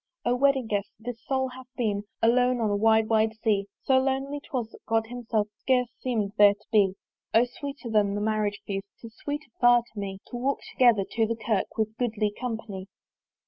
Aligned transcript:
O 0.25 0.35
Wedding 0.35 0.65
guest! 0.65 0.89
this 0.99 1.23
soul 1.23 1.49
hath 1.49 1.67
been 1.77 2.05
Alone 2.23 2.59
on 2.59 2.71
a 2.71 2.75
wide 2.75 3.07
wide 3.07 3.35
sea: 3.43 3.67
So 3.83 3.99
lonely 3.99 4.39
'twas, 4.39 4.71
that 4.71 4.83
God 4.87 5.05
himself 5.05 5.49
Scarce 5.59 5.89
seemed 5.99 6.31
there 6.39 6.55
to 6.55 6.65
be. 6.71 6.95
O 7.35 7.45
sweeter 7.45 7.87
than 7.87 8.15
the 8.15 8.19
Marriage 8.21 8.61
feast, 8.65 8.87
'Tis 8.99 9.13
sweeter 9.17 9.51
far 9.59 9.83
to 9.93 9.99
me 9.99 10.17
To 10.31 10.37
walk 10.37 10.61
together 10.71 11.03
to 11.11 11.27
the 11.27 11.35
Kirk 11.35 11.77
With 11.77 11.89
a 11.89 11.93
goodly 11.99 12.31
company. 12.39 12.87